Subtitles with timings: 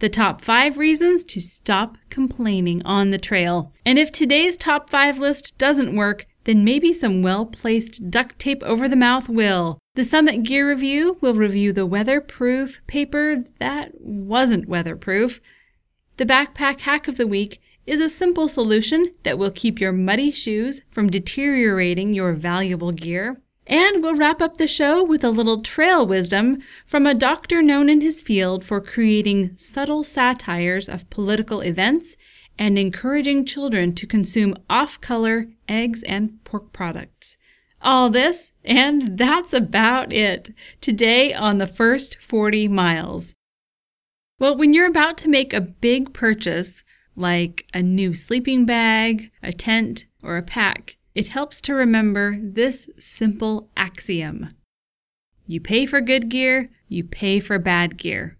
[0.00, 3.72] the top five reasons to stop complaining on the trail.
[3.84, 8.62] And if today's top five list doesn't work, then maybe some well placed duct tape
[8.62, 9.78] over the mouth will.
[9.96, 15.40] The Summit Gear Review will review the weatherproof paper that wasn't weatherproof.
[16.16, 20.30] The Backpack Hack of the Week is a simple solution that will keep your muddy
[20.30, 23.40] shoes from deteriorating your valuable gear.
[23.68, 27.90] And we'll wrap up the show with a little trail wisdom from a doctor known
[27.90, 32.16] in his field for creating subtle satires of political events
[32.58, 37.36] and encouraging children to consume off color eggs and pork products.
[37.82, 43.34] All this, and that's about it today on the first 40 miles.
[44.38, 46.84] Well, when you're about to make a big purchase,
[47.14, 52.88] like a new sleeping bag, a tent, or a pack, it helps to remember this
[52.96, 54.54] simple axiom
[55.48, 58.38] You pay for good gear, you pay for bad gear.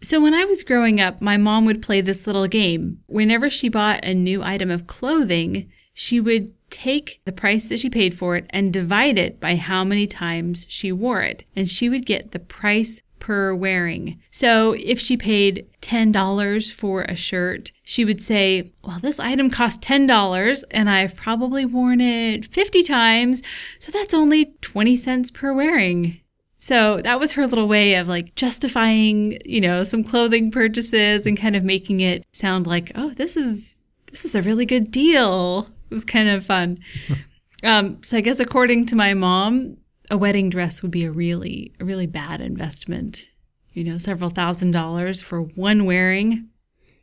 [0.00, 3.00] So, when I was growing up, my mom would play this little game.
[3.06, 7.90] Whenever she bought a new item of clothing, she would take the price that she
[7.90, 11.44] paid for it and divide it by how many times she wore it.
[11.54, 14.20] And she would get the price per wearing.
[14.30, 19.80] So if she paid $10 for a shirt, she would say, Well, this item cost
[19.80, 23.42] $10 and I've probably worn it 50 times.
[23.78, 26.20] So that's only 20 cents per wearing.
[26.60, 31.38] So that was her little way of like justifying, you know, some clothing purchases and
[31.38, 33.80] kind of making it sound like, oh, this is
[34.10, 35.70] this is a really good deal.
[35.90, 36.78] It was kind of fun.
[37.64, 39.77] um, so I guess according to my mom,
[40.10, 43.28] a wedding dress would be a really, a really bad investment.
[43.72, 46.48] You know, several thousand dollars for one wearing.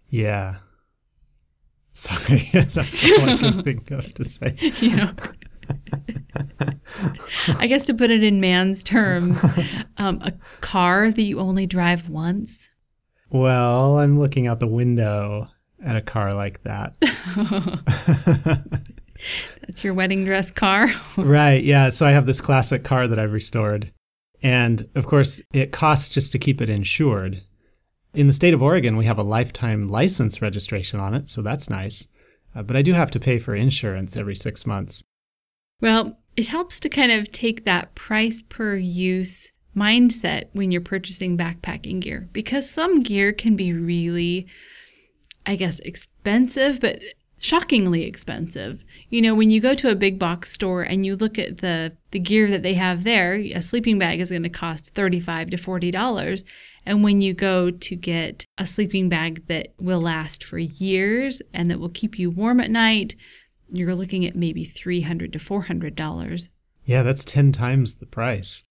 [0.10, 0.58] Yeah.
[1.94, 4.56] Sorry, that's all I can think of to say.
[4.80, 5.12] You know.
[7.60, 9.40] I guess to put it in man's terms,
[9.98, 12.70] um, a car that you only drive once.
[13.30, 15.46] Well, I'm looking out the window
[15.84, 16.96] at a car like that.
[19.62, 20.90] That's your wedding dress car?
[21.18, 21.64] right.
[21.64, 21.90] Yeah.
[21.90, 23.92] So I have this classic car that I've restored.
[24.44, 27.42] And of course, it costs just to keep it insured.
[28.14, 31.30] In the state of Oregon, we have a lifetime license registration on it.
[31.30, 32.08] So that's nice.
[32.56, 35.04] Uh, but I do have to pay for insurance every six months.
[35.81, 41.38] Well, it helps to kind of take that price per use mindset when you're purchasing
[41.38, 44.48] backpacking gear because some gear can be really,
[45.46, 47.00] I guess, expensive, but
[47.45, 48.83] shockingly expensive.
[49.09, 51.95] You know, when you go to a big box store and you look at the
[52.09, 55.57] the gear that they have there, a sleeping bag is going to cost 35 to
[55.57, 56.44] 40 dollars.
[56.88, 61.69] And when you go to get a sleeping bag that will last for years and
[61.69, 63.16] that will keep you warm at night,
[63.69, 66.50] you're looking at maybe 300 to 400 dollars.
[66.83, 68.63] Yeah, that's 10 times the price.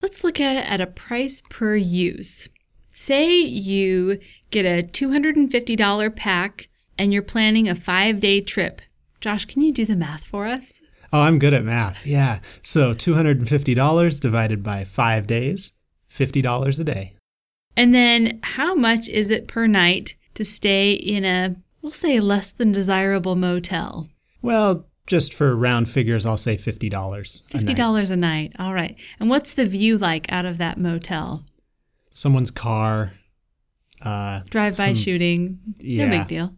[0.00, 2.48] Let's look at it at a price per use.
[2.90, 4.18] Say you
[4.50, 6.66] get a $250 pack
[7.02, 8.80] and you're planning a five day trip.
[9.20, 10.80] Josh, can you do the math for us?
[11.12, 12.06] Oh, I'm good at math.
[12.06, 12.38] Yeah.
[12.62, 15.72] So $250 divided by five days,
[16.08, 17.16] $50 a day.
[17.76, 22.52] And then how much is it per night to stay in a, we'll say, less
[22.52, 24.08] than desirable motel?
[24.40, 26.88] Well, just for round figures, I'll say $50.
[26.88, 28.10] $50 a night.
[28.12, 28.52] a night.
[28.60, 28.94] All right.
[29.18, 31.44] And what's the view like out of that motel?
[32.14, 33.14] Someone's car.
[34.00, 35.58] Uh, Drive by shooting.
[35.80, 36.06] Yeah.
[36.06, 36.54] No big deal.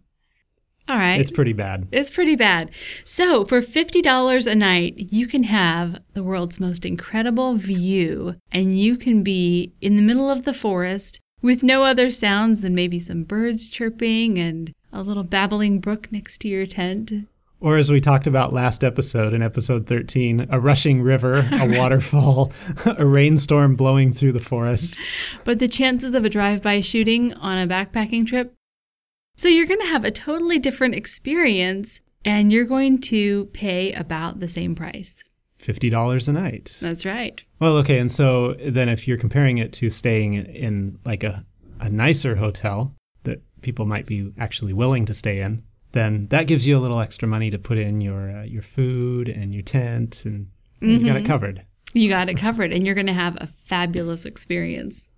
[0.87, 1.19] All right.
[1.19, 1.89] It's pretty bad.
[1.93, 2.71] It's pretty bad.
[3.05, 8.99] So, for $50 a night, you can have the world's most incredible view, and you
[8.99, 13.23] can be in the middle of the forest with no other sounds than maybe some
[13.23, 17.13] birds chirping and a little babbling brook next to your tent.
[17.61, 22.53] Or, as we talked about last episode, in episode 13, a rushing river, a waterfall,
[22.99, 25.01] a rainstorm blowing through the forest.
[25.45, 28.53] But the chances of a drive by shooting on a backpacking trip
[29.37, 34.41] so you're going to have a totally different experience and you're going to pay about
[34.41, 35.23] the same price.
[35.61, 36.79] $50 a night.
[36.81, 37.43] That's right.
[37.59, 37.99] Well, okay.
[37.99, 41.45] And so then if you're comparing it to staying in like a,
[41.81, 46.67] a nicer hotel that people might be actually willing to stay in, then that gives
[46.67, 50.25] you a little extra money to put in your uh, your food and your tent
[50.25, 50.49] and
[50.83, 50.91] mm-hmm.
[50.91, 51.65] you got it covered.
[51.93, 55.09] You got it covered and you're going to have a fabulous experience.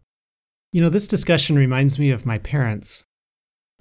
[0.72, 3.06] You know, this discussion reminds me of my parents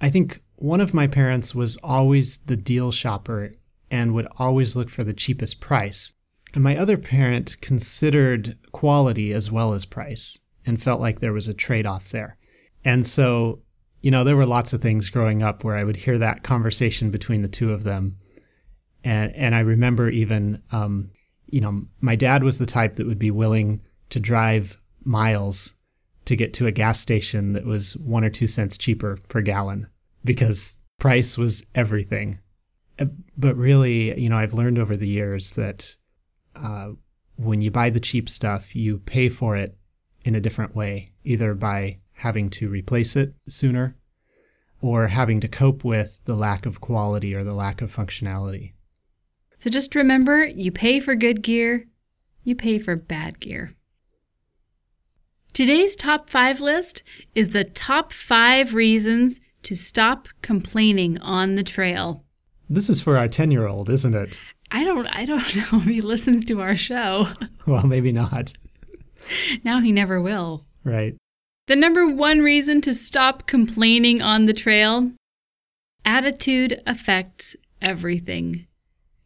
[0.00, 3.52] I think one of my parents was always the deal shopper
[3.90, 6.14] and would always look for the cheapest price.
[6.54, 11.48] And my other parent considered quality as well as price and felt like there was
[11.48, 12.36] a trade off there.
[12.84, 13.62] And so,
[14.00, 17.10] you know, there were lots of things growing up where I would hear that conversation
[17.10, 18.16] between the two of them.
[19.04, 21.10] And, and I remember even, um,
[21.46, 25.74] you know, my dad was the type that would be willing to drive miles
[26.26, 29.86] to get to a gas station that was one or two cents cheaper per gallon
[30.24, 32.38] because price was everything.
[32.98, 33.06] Uh,
[33.36, 35.96] but really, you know, I've learned over the years that
[36.54, 36.90] uh,
[37.36, 39.76] when you buy the cheap stuff, you pay for it
[40.24, 43.96] in a different way, either by having to replace it sooner
[44.80, 48.72] or having to cope with the lack of quality or the lack of functionality.
[49.58, 51.86] So just remember you pay for good gear,
[52.42, 53.74] you pay for bad gear.
[55.56, 57.02] Today's top five list
[57.34, 62.26] is the top five reasons to stop complaining on the trail.
[62.68, 64.38] This is for our 10 year old, isn't it?
[64.70, 67.28] I don't I don't know if he listens to our show.
[67.66, 68.52] Well, maybe not.
[69.64, 70.66] now he never will.
[70.84, 71.16] Right.
[71.68, 75.10] The number one reason to stop complaining on the trail
[76.04, 78.66] attitude affects everything.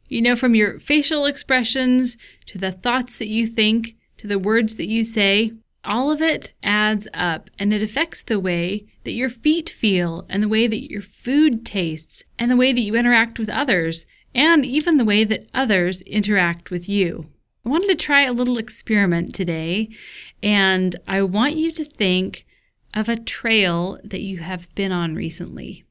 [0.07, 2.17] You know, from your facial expressions
[2.47, 5.55] to the thoughts that you think to the words that you say,
[5.85, 10.43] all of it adds up and it affects the way that your feet feel and
[10.43, 14.05] the way that your food tastes and the way that you interact with others
[14.35, 17.27] and even the way that others interact with you.
[17.65, 19.89] I wanted to try a little experiment today
[20.43, 22.47] and I want you to think
[22.95, 25.85] of a trail that you have been on recently.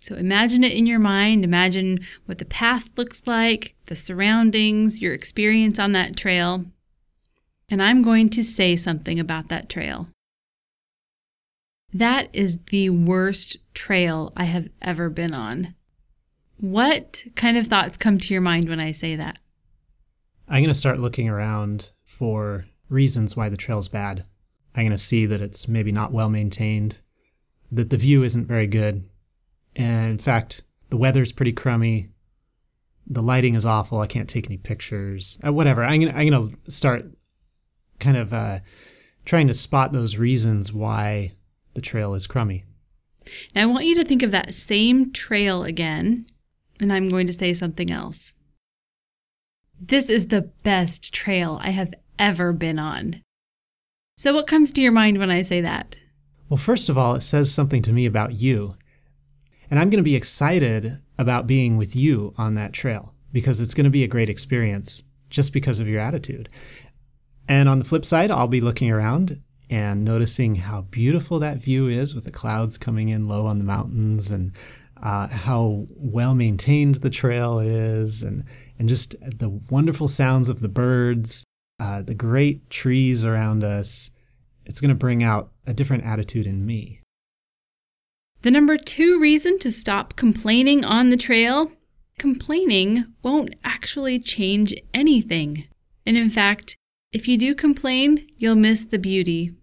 [0.00, 1.44] So imagine it in your mind.
[1.44, 6.64] Imagine what the path looks like, the surroundings, your experience on that trail.
[7.68, 10.08] And I'm going to say something about that trail.
[11.92, 15.74] That is the worst trail I have ever been on.
[16.58, 19.38] What kind of thoughts come to your mind when I say that?
[20.48, 24.24] I'm going to start looking around for reasons why the trail's bad.
[24.74, 26.98] I'm going to see that it's maybe not well maintained,
[27.72, 29.02] that the view isn't very good,
[29.74, 32.08] and in fact, the weather's pretty crummy.
[33.06, 34.00] The lighting is awful.
[34.00, 35.38] I can't take any pictures.
[35.44, 35.82] Uh, whatever.
[35.82, 37.04] I'm I'm gonna start
[37.98, 38.58] kind of uh,
[39.24, 41.32] trying to spot those reasons why
[41.74, 42.64] the trail is crummy.
[43.54, 46.24] Now I want you to think of that same trail again,
[46.80, 48.34] and I'm going to say something else.
[49.80, 53.22] This is the best trail I have ever been on.
[54.16, 55.96] So, what comes to your mind when I say that?
[56.48, 58.76] Well, first of all, it says something to me about you.
[59.70, 63.74] And I'm going to be excited about being with you on that trail because it's
[63.74, 66.48] going to be a great experience just because of your attitude.
[67.48, 69.40] And on the flip side, I'll be looking around
[69.70, 73.64] and noticing how beautiful that view is with the clouds coming in low on the
[73.64, 74.52] mountains and
[75.02, 78.44] uh, how well maintained the trail is and,
[78.78, 81.44] and just the wonderful sounds of the birds,
[81.80, 84.10] uh, the great trees around us.
[84.64, 87.00] It's going to bring out a different attitude in me.
[88.42, 91.72] The number two reason to stop complaining on the trail
[92.18, 95.66] complaining won't actually change anything.
[96.06, 96.76] And in fact,
[97.12, 99.54] if you do complain, you'll miss the beauty.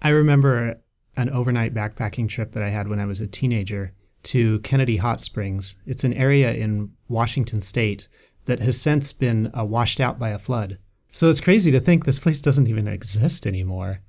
[0.00, 0.80] I remember
[1.16, 3.92] an overnight backpacking trip that I had when I was a teenager
[4.24, 5.76] to Kennedy Hot Springs.
[5.86, 8.08] It's an area in Washington state
[8.46, 10.78] that has since been uh, washed out by a flood.
[11.10, 14.00] So it's crazy to think this place doesn't even exist anymore.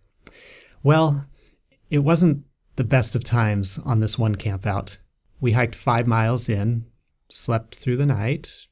[0.81, 1.25] Well,
[1.89, 4.97] it wasn't the best of times on this one campout.
[5.41, 6.85] We hiked five miles in,
[7.29, 8.67] slept through the night.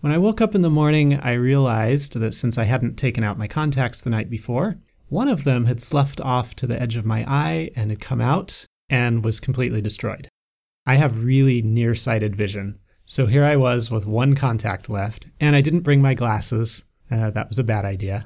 [0.00, 3.36] When I woke up in the morning, I realized that since I hadn't taken out
[3.36, 4.76] my contacts the night before,
[5.08, 8.20] one of them had sloughed off to the edge of my eye and had come
[8.20, 10.28] out and was completely destroyed.
[10.86, 15.62] I have really nearsighted vision, so here I was with one contact left, and I
[15.62, 16.84] didn't bring my glasses.
[17.10, 18.24] Uh, that was a bad idea.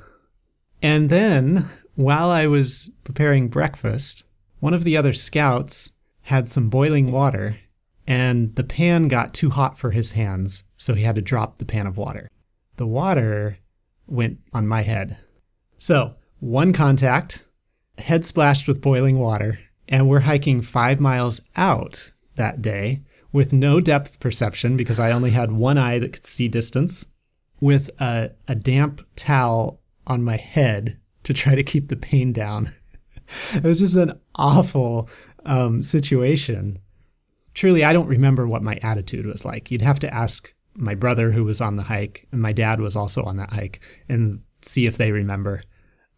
[0.82, 4.24] And then, while I was preparing breakfast,
[4.60, 7.56] one of the other scouts had some boiling water,
[8.06, 11.64] and the pan got too hot for his hands, so he had to drop the
[11.64, 12.28] pan of water.
[12.76, 13.56] The water
[14.06, 15.18] went on my head.
[15.78, 17.46] So, one contact,
[17.98, 23.80] head splashed with boiling water, and we're hiking five miles out that day with no
[23.80, 27.06] depth perception because I only had one eye that could see distance,
[27.60, 32.70] with a, a damp towel on my head to try to keep the pain down.
[33.54, 35.08] it was just an awful
[35.44, 36.80] um, situation.
[37.54, 39.70] Truly, I don't remember what my attitude was like.
[39.70, 42.96] You'd have to ask my brother who was on the hike, and my dad was
[42.96, 45.60] also on that hike, and see if they remember.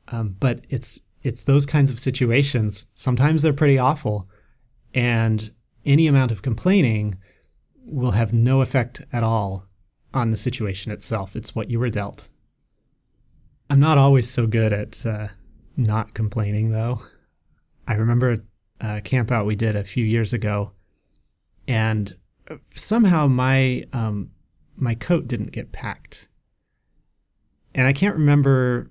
[0.09, 2.87] Um, but it's it's those kinds of situations.
[2.95, 4.29] Sometimes they're pretty awful,
[4.93, 5.51] and
[5.85, 7.19] any amount of complaining
[7.85, 9.67] will have no effect at all
[10.13, 11.35] on the situation itself.
[11.35, 12.29] It's what you were dealt.
[13.69, 15.29] I'm not always so good at uh,
[15.77, 17.03] not complaining, though.
[17.89, 18.37] I remember
[18.81, 20.73] a camp out we did a few years ago,
[21.67, 22.15] and
[22.71, 24.31] somehow my um,
[24.77, 26.29] my coat didn't get packed,
[27.75, 28.91] and I can't remember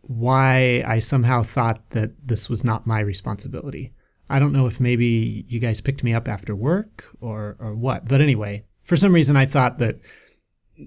[0.00, 3.92] why I somehow thought that this was not my responsibility.
[4.28, 8.08] I don't know if maybe you guys picked me up after work or or what,
[8.08, 10.00] but anyway, for some reason I thought that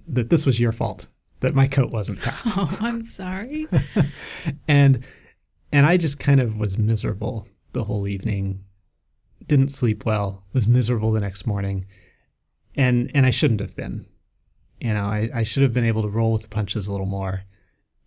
[0.07, 1.07] that this was your fault
[1.39, 2.57] that my coat wasn't packed.
[2.57, 3.67] Oh, I'm sorry.
[4.67, 5.05] and
[5.71, 8.64] and I just kind of was miserable the whole evening.
[9.47, 10.43] Didn't sleep well.
[10.53, 11.85] Was miserable the next morning.
[12.75, 14.05] And and I shouldn't have been.
[14.81, 17.07] You know, I, I should have been able to roll with the punches a little
[17.07, 17.43] more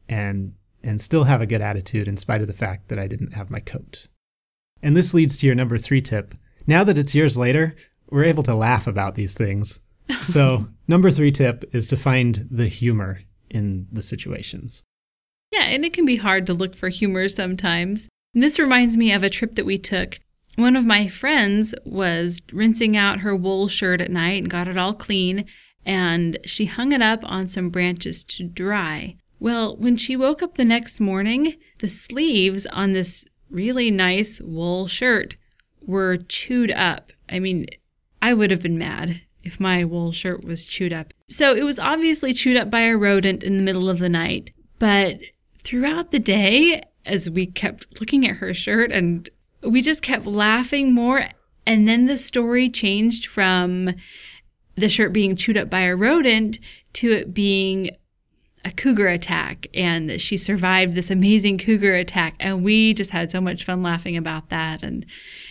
[0.09, 3.35] and and still have a good attitude in spite of the fact that I didn't
[3.35, 4.09] have my coat.
[4.83, 6.35] And this leads to your number three tip.
[6.67, 7.75] Now that it's years later,
[8.11, 9.81] we're able to laugh about these things.
[10.23, 14.85] So, number three tip is to find the humor in the situations.
[15.53, 18.09] Yeah, and it can be hard to look for humor sometimes.
[18.35, 20.19] And this reminds me of a trip that we took.
[20.59, 24.77] One of my friends was rinsing out her wool shirt at night and got it
[24.77, 25.45] all clean,
[25.87, 29.19] and she hung it up on some branches to dry.
[29.39, 34.89] Well, when she woke up the next morning, the sleeves on this really nice wool
[34.89, 35.37] shirt
[35.81, 37.13] were chewed up.
[37.31, 37.67] I mean,
[38.21, 41.15] I would have been mad if my wool shirt was chewed up.
[41.29, 44.51] So it was obviously chewed up by a rodent in the middle of the night.
[44.81, 45.21] But
[45.63, 49.31] throughout the day, as we kept looking at her shirt and
[49.63, 51.27] we just kept laughing more.
[51.67, 53.95] And then the story changed from
[54.75, 56.59] the shirt being chewed up by a rodent
[56.95, 57.91] to it being
[58.65, 63.31] a cougar attack and that she survived this amazing cougar attack and we just had
[63.31, 65.07] so much fun laughing about that and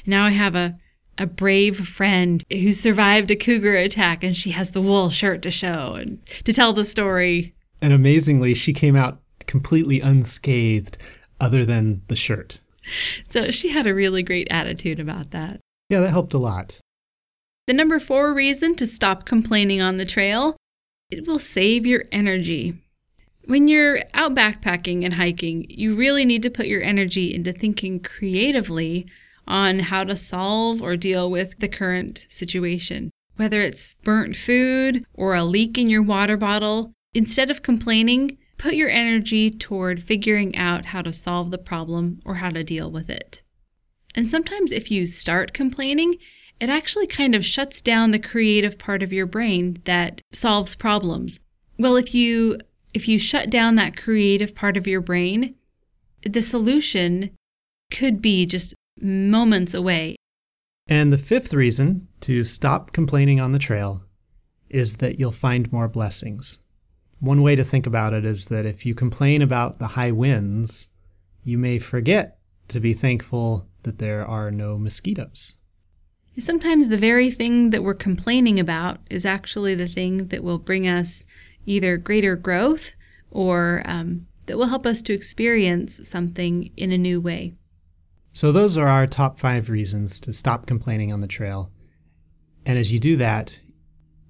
[0.06, 0.78] now i have a
[1.18, 5.52] a brave friend who survived a cougar attack and she has the wool shirt to
[5.52, 7.56] show and to tell the story.
[7.82, 10.98] And amazingly, she came out completely unscathed
[11.40, 12.60] other than the shirt.
[13.30, 15.60] So she had a really great attitude about that.
[15.90, 16.80] Yeah, that helped a lot.
[17.68, 20.56] The number four reason to stop complaining on the trail
[21.10, 22.78] it will save your energy.
[23.46, 28.02] When you're out backpacking and hiking, you really need to put your energy into thinking
[28.02, 29.08] creatively
[29.48, 33.10] on how to solve or deal with the current situation.
[33.38, 38.74] Whether it's burnt food or a leak in your water bottle, instead of complaining, put
[38.74, 43.10] your energy toward figuring out how to solve the problem or how to deal with
[43.10, 43.44] it.
[44.16, 46.18] And sometimes if you start complaining,
[46.60, 51.40] it actually kind of shuts down the creative part of your brain that solves problems.
[51.78, 52.60] Well, if you
[52.94, 55.54] if you shut down that creative part of your brain,
[56.24, 57.30] the solution
[57.92, 60.16] could be just moments away.
[60.88, 64.04] And the fifth reason to stop complaining on the trail
[64.70, 66.60] is that you'll find more blessings.
[67.20, 70.92] One way to think about it is that if you complain about the high winds,
[71.44, 75.56] you may forget to be thankful that there are no mosquitoes.
[76.38, 80.88] Sometimes the very thing that we're complaining about is actually the thing that will bring
[80.88, 81.26] us
[81.66, 82.92] either greater growth
[83.32, 87.56] or um, that will help us to experience something in a new way.
[88.32, 91.72] So, those are our top five reasons to stop complaining on the trail.
[92.68, 93.60] And as you do that,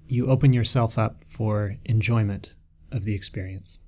[0.06, 2.54] you open yourself up for enjoyment
[2.90, 3.80] of the experience.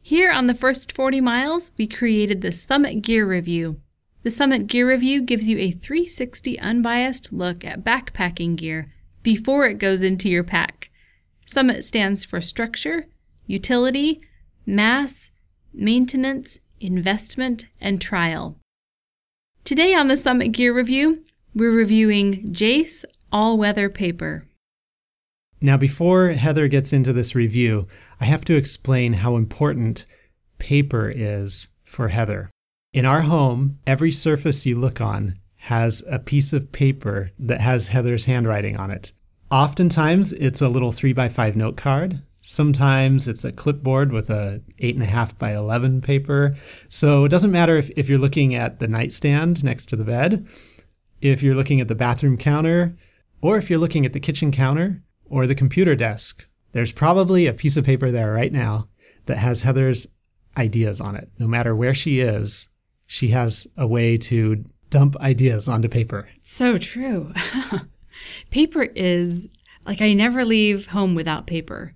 [0.00, 3.80] Here on the first 40 miles, we created the Summit Gear Review.
[4.22, 8.92] The Summit Gear Review gives you a 360 unbiased look at backpacking gear
[9.22, 10.90] before it goes into your pack.
[11.44, 13.06] Summit stands for structure,
[13.46, 14.20] utility,
[14.64, 15.30] mass,
[15.72, 18.58] maintenance, investment, and trial.
[19.64, 24.45] Today on the Summit Gear Review, we're reviewing Jace All Weather Paper.
[25.60, 27.86] Now, before Heather gets into this review,
[28.20, 30.06] I have to explain how important
[30.58, 32.50] paper is for Heather.
[32.92, 37.88] In our home, every surface you look on has a piece of paper that has
[37.88, 39.12] Heather's handwriting on it.
[39.50, 42.22] Oftentimes, it's a little 3 by 5 note card.
[42.42, 46.54] Sometimes it's a clipboard with a eight and a half by 11 paper.
[46.88, 50.46] So it doesn't matter if, if you're looking at the nightstand next to the bed,
[51.20, 52.90] if you're looking at the bathroom counter,
[53.40, 56.46] or if you're looking at the kitchen counter or the computer desk.
[56.72, 58.88] There's probably a piece of paper there right now
[59.26, 60.06] that has Heather's
[60.56, 61.30] ideas on it.
[61.38, 62.68] No matter where she is,
[63.06, 66.28] she has a way to dump ideas onto paper.
[66.42, 67.32] So true.
[68.50, 69.48] paper is
[69.84, 71.94] like I never leave home without paper.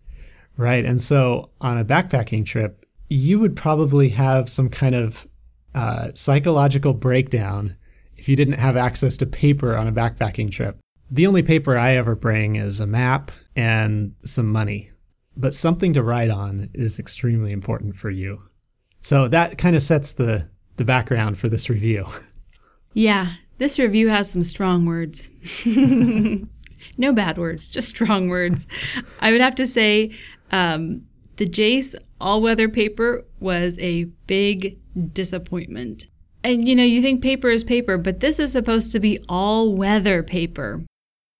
[0.57, 0.85] Right.
[0.85, 5.27] And so on a backpacking trip, you would probably have some kind of
[5.75, 7.77] uh, psychological breakdown
[8.17, 10.79] if you didn't have access to paper on a backpacking trip.
[11.11, 14.91] The only paper I ever bring is a map and some money.
[15.37, 18.39] But something to write on is extremely important for you.
[19.01, 22.07] So that kind of sets the, the background for this review.
[22.93, 25.31] Yeah, this review has some strong words.
[26.99, 28.67] no bad words, just strong words.
[29.21, 30.11] I would have to say
[30.51, 34.79] um, the Jace all weather paper was a big
[35.13, 36.07] disappointment.
[36.43, 39.75] And you know, you think paper is paper, but this is supposed to be all
[39.75, 40.85] weather paper.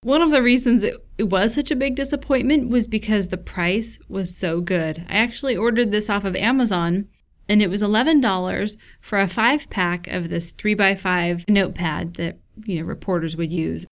[0.03, 3.99] One of the reasons it, it was such a big disappointment was because the price
[4.09, 5.05] was so good.
[5.07, 7.07] I actually ordered this off of Amazon
[7.47, 12.39] and it was $11 for a five pack of this three by five notepad that,
[12.65, 13.85] you know, reporters would use.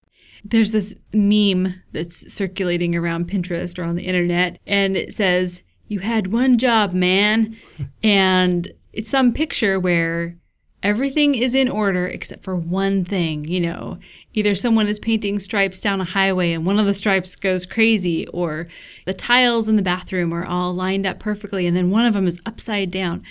[0.43, 5.99] There's this meme that's circulating around Pinterest or on the internet, and it says, You
[5.99, 7.57] had one job, man.
[8.03, 10.37] and it's some picture where
[10.81, 13.45] everything is in order except for one thing.
[13.45, 13.99] You know,
[14.33, 18.27] either someone is painting stripes down a highway and one of the stripes goes crazy,
[18.27, 18.67] or
[19.05, 22.27] the tiles in the bathroom are all lined up perfectly and then one of them
[22.27, 23.23] is upside down.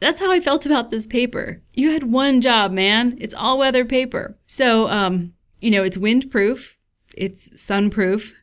[0.00, 1.60] That's how I felt about this paper.
[1.74, 3.16] You had one job, man.
[3.20, 4.36] It's all weather paper.
[4.46, 6.76] So, um, you know, it's windproof,
[7.14, 8.34] it's sunproof,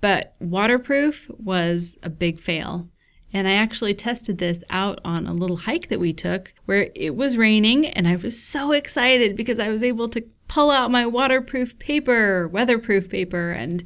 [0.00, 2.88] but waterproof was a big fail.
[3.32, 7.16] And I actually tested this out on a little hike that we took where it
[7.16, 11.06] was raining and I was so excited because I was able to pull out my
[11.06, 13.84] waterproof paper, weatherproof paper, and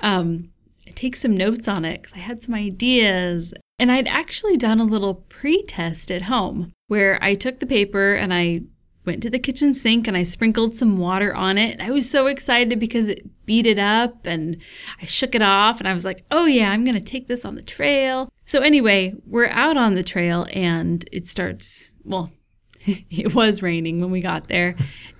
[0.00, 0.48] um,
[0.94, 3.52] take some notes on it because I had some ideas.
[3.78, 8.14] And I'd actually done a little pre test at home where I took the paper
[8.14, 8.62] and I
[9.04, 11.80] went to the kitchen sink and I sprinkled some water on it.
[11.80, 14.58] I was so excited because it beat it up and
[15.00, 17.44] I shook it off and I was like, oh yeah, I'm going to take this
[17.44, 18.30] on the trail.
[18.48, 22.30] So anyway, we're out on the trail and it starts, well,
[22.86, 24.74] it was raining when we got there.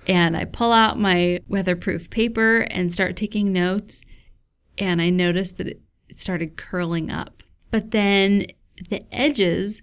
[0.06, 4.00] And I pull out my weatherproof paper and start taking notes.
[4.78, 5.82] And I noticed that it
[6.16, 7.42] started curling up.
[7.70, 8.46] But then
[8.88, 9.82] the edges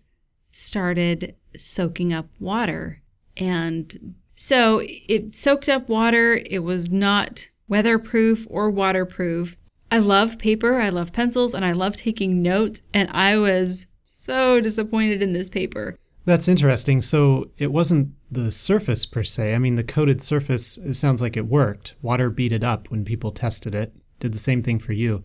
[0.51, 3.03] started soaking up water.
[3.37, 6.41] And so it soaked up water.
[6.49, 9.55] It was not weatherproof or waterproof.
[9.95, 12.81] I love paper, I love pencils, and I love taking notes.
[12.93, 15.97] And I was so disappointed in this paper.
[16.25, 17.01] That's interesting.
[17.01, 19.55] So it wasn't the surface per se.
[19.55, 21.95] I mean, the coated surface, it sounds like it worked.
[22.01, 25.23] Water beat it up when people tested it, did the same thing for you.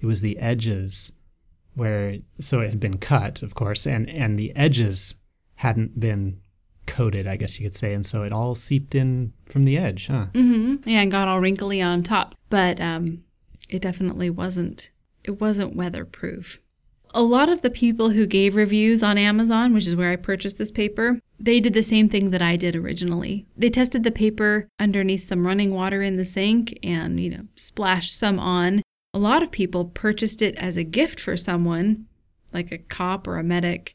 [0.00, 1.14] It was the edges
[1.74, 5.16] where so it had been cut, of course, and and the edges
[5.56, 6.38] hadn't been
[6.86, 10.06] coated, I guess you could say, and so it all seeped in from the edge,
[10.06, 10.26] huh?
[10.32, 10.88] Mm-hmm.
[10.88, 13.24] Yeah, and got all wrinkly on top, but um,
[13.72, 14.90] it definitely wasn't.
[15.24, 16.60] It wasn't weatherproof.
[17.14, 20.56] A lot of the people who gave reviews on Amazon, which is where I purchased
[20.56, 23.46] this paper, they did the same thing that I did originally.
[23.56, 28.16] They tested the paper underneath some running water in the sink and, you know, splashed
[28.16, 28.82] some on
[29.14, 32.06] a lot of people purchased it as a gift for someone,
[32.52, 33.94] like a cop or a medic.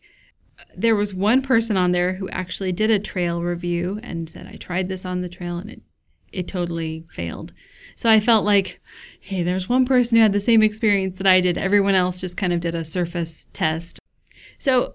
[0.76, 4.58] There was one person on there who actually did a trail review and said, I
[4.58, 5.82] tried this on the trail and it,
[6.32, 7.54] it totally failed.
[7.96, 8.80] So I felt like,
[9.28, 11.58] hey, there's one person who had the same experience that I did.
[11.58, 14.00] Everyone else just kind of did a surface test.
[14.58, 14.94] So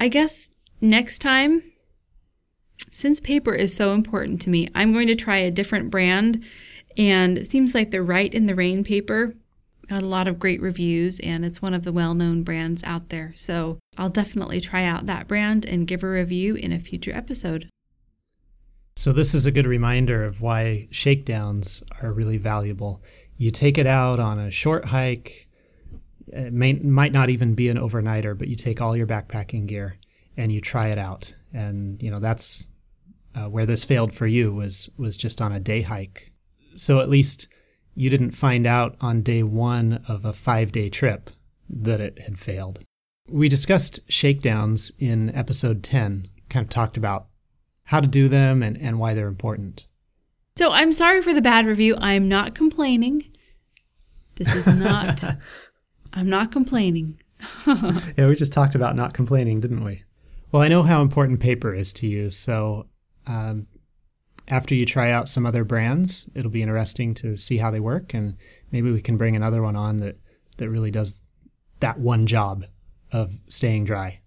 [0.00, 1.62] I guess next time,
[2.90, 6.44] since paper is so important to me, I'm going to try a different brand.
[6.96, 9.36] And it seems like the Write in the Rain paper
[9.88, 13.32] got a lot of great reviews and it's one of the well-known brands out there.
[13.36, 17.68] So I'll definitely try out that brand and give a review in a future episode.
[18.96, 23.00] So this is a good reminder of why shakedowns are really valuable.
[23.38, 25.48] You take it out on a short hike.
[26.26, 29.96] It may, might not even be an overnighter, but you take all your backpacking gear
[30.36, 31.34] and you try it out.
[31.54, 32.68] And you know that's
[33.34, 36.32] uh, where this failed for you was was just on a day hike.
[36.76, 37.48] So at least
[37.94, 41.30] you didn't find out on day one of a five day trip
[41.68, 42.80] that it had failed.
[43.28, 47.26] We discussed shakedowns in episode 10, kind of talked about
[47.84, 49.86] how to do them and, and why they're important.
[50.58, 51.94] So I'm sorry for the bad review.
[51.98, 53.30] I'm not complaining.
[54.34, 55.22] This is not,
[56.12, 57.20] I'm not complaining.
[57.68, 60.02] yeah, we just talked about not complaining, didn't we?
[60.50, 62.88] Well, I know how important paper is to you, so
[63.28, 63.68] um,
[64.48, 68.12] after you try out some other brands, it'll be interesting to see how they work,
[68.12, 68.34] and
[68.72, 70.16] maybe we can bring another one on that
[70.56, 71.22] that really does
[71.78, 72.64] that one job
[73.12, 74.22] of staying dry.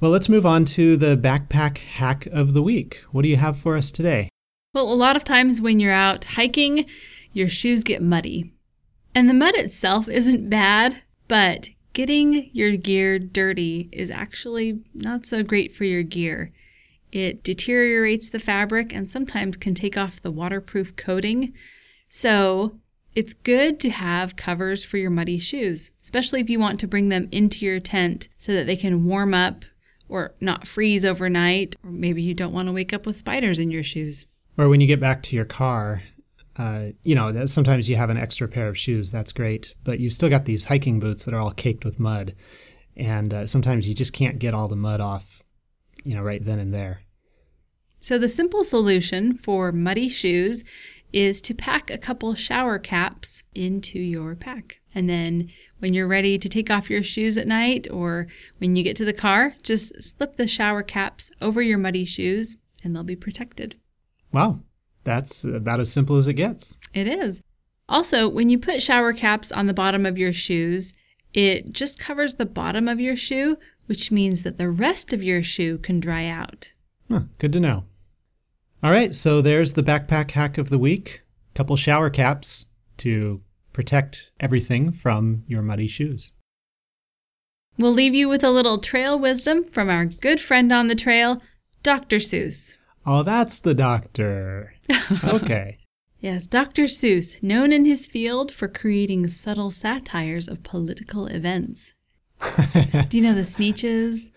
[0.00, 3.04] Well, let's move on to the backpack hack of the week.
[3.10, 4.30] What do you have for us today?
[4.76, 6.84] Well, a lot of times when you're out hiking,
[7.32, 8.52] your shoes get muddy.
[9.14, 15.42] And the mud itself isn't bad, but getting your gear dirty is actually not so
[15.42, 16.52] great for your gear.
[17.10, 21.54] It deteriorates the fabric and sometimes can take off the waterproof coating.
[22.10, 22.78] So
[23.14, 27.08] it's good to have covers for your muddy shoes, especially if you want to bring
[27.08, 29.64] them into your tent so that they can warm up
[30.06, 33.70] or not freeze overnight, or maybe you don't want to wake up with spiders in
[33.70, 34.26] your shoes.
[34.58, 36.02] Or when you get back to your car,
[36.56, 39.10] uh, you know, sometimes you have an extra pair of shoes.
[39.10, 39.74] That's great.
[39.84, 42.34] But you've still got these hiking boots that are all caked with mud.
[42.96, 45.42] And uh, sometimes you just can't get all the mud off,
[46.04, 47.02] you know, right then and there.
[48.00, 50.64] So the simple solution for muddy shoes
[51.12, 54.80] is to pack a couple shower caps into your pack.
[54.94, 58.26] And then when you're ready to take off your shoes at night or
[58.58, 62.56] when you get to the car, just slip the shower caps over your muddy shoes
[62.82, 63.76] and they'll be protected.
[64.32, 64.60] Wow,
[65.04, 66.78] that's about as simple as it gets.
[66.92, 67.40] It is.
[67.88, 70.92] Also, when you put shower caps on the bottom of your shoes,
[71.32, 75.42] it just covers the bottom of your shoe, which means that the rest of your
[75.42, 76.72] shoe can dry out.
[77.10, 77.84] Huh, good to know.
[78.82, 81.22] All right, so there's the backpack hack of the week.
[81.54, 82.66] Couple shower caps
[82.98, 83.40] to
[83.72, 86.32] protect everything from your muddy shoes.
[87.78, 91.42] We'll leave you with a little trail wisdom from our good friend on the trail,
[91.82, 92.16] Dr.
[92.16, 92.76] Seuss.
[93.06, 94.74] Oh, that's the doctor.
[95.24, 95.78] Okay.
[96.18, 96.84] yes, Dr.
[96.84, 101.94] Seuss, known in his field for creating subtle satires of political events.
[103.08, 104.30] Do you know the Sneetches?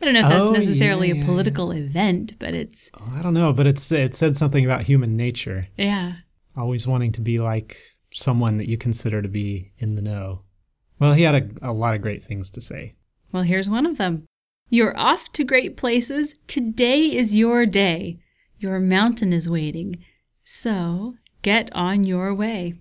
[0.00, 1.82] I don't know if that's oh, necessarily yeah, a political yeah.
[1.82, 2.90] event, but it's.
[2.98, 5.68] Oh, I don't know, but it's it said something about human nature.
[5.76, 6.14] Yeah.
[6.56, 7.78] Always wanting to be like
[8.10, 10.42] someone that you consider to be in the know.
[10.98, 12.92] Well, he had a, a lot of great things to say.
[13.32, 14.24] Well, here's one of them.
[14.70, 16.34] You're off to great places.
[16.46, 18.18] Today is your day.
[18.58, 20.04] Your mountain is waiting.
[20.42, 22.74] So get on your way.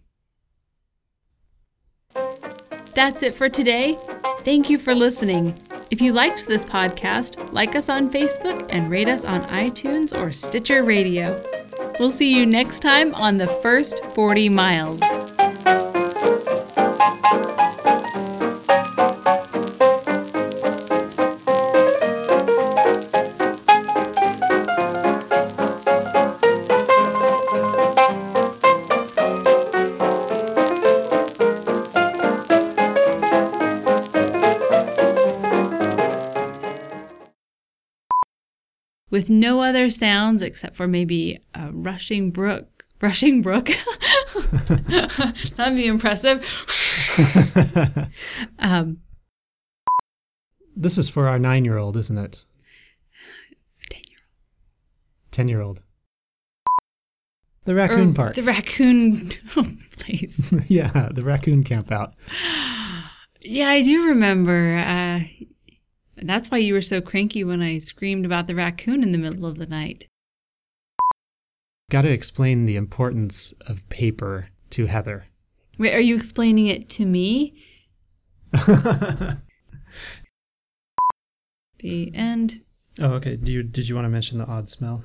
[2.94, 3.98] That's it for today.
[4.40, 5.60] Thank you for listening.
[5.92, 10.32] If you liked this podcast, like us on Facebook and rate us on iTunes or
[10.32, 11.44] Stitcher Radio.
[12.00, 15.02] We'll see you next time on the first 40 miles.
[39.44, 42.86] No other sounds except for maybe a rushing brook.
[43.02, 43.70] Rushing brook?
[45.58, 46.40] That'd be impressive.
[48.60, 49.00] um,
[50.76, 52.46] this is for our nine year old, isn't it?
[53.92, 55.32] 10 year old.
[55.32, 55.82] 10 year old.
[57.66, 58.36] The raccoon or part.
[58.36, 59.32] The raccoon
[59.98, 60.54] place.
[60.70, 62.14] yeah, the raccoon camp out.
[63.42, 64.78] Yeah, I do remember.
[64.78, 65.20] Uh,
[66.16, 69.46] that's why you were so cranky when I screamed about the raccoon in the middle
[69.46, 70.08] of the night.
[71.90, 75.26] Got to explain the importance of paper to Heather.
[75.78, 77.56] Wait, are you explaining it to me?
[78.52, 79.40] the
[82.14, 82.62] end.
[83.00, 83.36] Oh, okay.
[83.36, 85.04] Do you did you want to mention the odd smell?